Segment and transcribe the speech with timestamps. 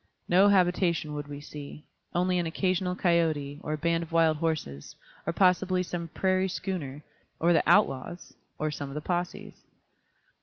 [0.27, 4.95] No habitation would we see; only an occasional coyôte, or a band of wild horses,
[5.27, 7.03] or possibly some prairie schooner,
[7.39, 9.53] or the outlaws, or some of the possès.